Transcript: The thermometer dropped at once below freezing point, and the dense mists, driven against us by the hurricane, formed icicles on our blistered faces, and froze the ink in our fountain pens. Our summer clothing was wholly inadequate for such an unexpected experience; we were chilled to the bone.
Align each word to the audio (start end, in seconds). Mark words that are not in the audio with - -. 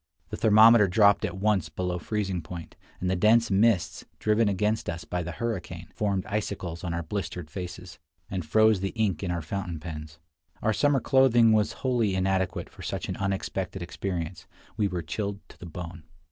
The 0.31 0.37
thermometer 0.37 0.87
dropped 0.87 1.23
at 1.25 1.37
once 1.37 1.69
below 1.69 1.99
freezing 1.99 2.41
point, 2.41 2.75
and 2.99 3.07
the 3.07 3.15
dense 3.15 3.51
mists, 3.51 4.03
driven 4.17 4.49
against 4.49 4.89
us 4.89 5.05
by 5.05 5.21
the 5.21 5.33
hurricane, 5.33 5.89
formed 5.93 6.25
icicles 6.25 6.83
on 6.83 6.91
our 6.91 7.03
blistered 7.03 7.51
faces, 7.51 7.99
and 8.27 8.43
froze 8.43 8.79
the 8.79 8.93
ink 8.95 9.21
in 9.21 9.29
our 9.29 9.43
fountain 9.43 9.79
pens. 9.79 10.17
Our 10.63 10.73
summer 10.73 11.01
clothing 11.01 11.53
was 11.53 11.73
wholly 11.85 12.15
inadequate 12.15 12.67
for 12.71 12.81
such 12.81 13.09
an 13.09 13.17
unexpected 13.17 13.83
experience; 13.83 14.47
we 14.75 14.87
were 14.87 15.03
chilled 15.03 15.39
to 15.49 15.59
the 15.59 15.67
bone. 15.67 16.01